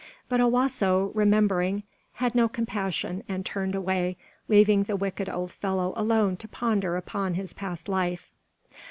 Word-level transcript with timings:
But 0.29 0.39
Owasso, 0.39 1.11
remembering, 1.13 1.83
had 2.13 2.33
no 2.33 2.49
compassion 2.49 3.21
and 3.27 3.45
turned 3.45 3.75
away, 3.75 4.17
leaving 4.47 4.85
the 4.85 4.95
wicked 4.95 5.29
old 5.29 5.51
fellow 5.51 5.93
alone 5.95 6.37
to 6.37 6.47
ponder 6.47 6.97
upon 6.97 7.35
his 7.35 7.53
past 7.53 7.87
life. 7.87 8.31